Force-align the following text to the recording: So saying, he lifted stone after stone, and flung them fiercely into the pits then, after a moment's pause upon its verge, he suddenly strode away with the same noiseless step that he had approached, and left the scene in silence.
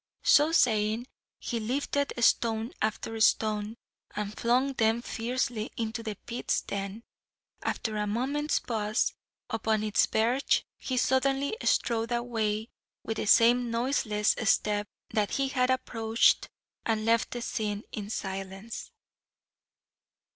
So 0.23 0.51
saying, 0.51 1.05
he 1.37 1.59
lifted 1.59 2.11
stone 2.23 2.71
after 2.81 3.19
stone, 3.21 3.75
and 4.15 4.35
flung 4.35 4.73
them 4.73 5.03
fiercely 5.03 5.71
into 5.77 6.01
the 6.01 6.15
pits 6.25 6.61
then, 6.61 7.03
after 7.61 7.97
a 7.97 8.07
moment's 8.07 8.59
pause 8.59 9.13
upon 9.51 9.83
its 9.83 10.07
verge, 10.07 10.65
he 10.79 10.97
suddenly 10.97 11.55
strode 11.61 12.11
away 12.11 12.69
with 13.03 13.17
the 13.17 13.27
same 13.27 13.69
noiseless 13.69 14.33
step 14.45 14.87
that 15.11 15.33
he 15.33 15.49
had 15.49 15.69
approached, 15.69 16.49
and 16.83 17.05
left 17.05 17.29
the 17.29 17.43
scene 17.43 17.83
in 17.91 18.09
silence. 18.09 18.89